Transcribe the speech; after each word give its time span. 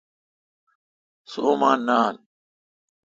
سو 1.29 1.39
اوماں 1.49 1.77
نان 1.87 2.15